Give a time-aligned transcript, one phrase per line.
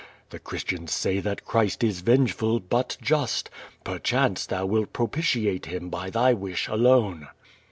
[0.31, 3.51] 'The Christians say that Christ is vengeful, but just.
[3.83, 7.27] Perchance thou wilt propitiate Him by tliy wisli alone.''